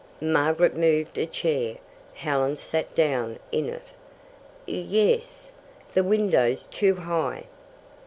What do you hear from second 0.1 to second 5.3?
Margaret moved a chair. Helen sat down in it. "Ye